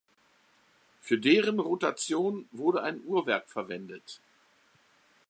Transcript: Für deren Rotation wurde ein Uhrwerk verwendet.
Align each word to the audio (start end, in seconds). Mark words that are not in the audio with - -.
Für 0.99 1.19
deren 1.19 1.59
Rotation 1.59 2.49
wurde 2.51 2.81
ein 2.81 3.03
Uhrwerk 3.03 3.51
verwendet. 3.51 4.19